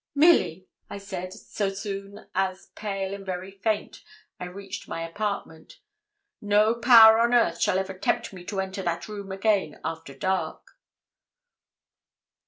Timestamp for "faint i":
3.51-4.45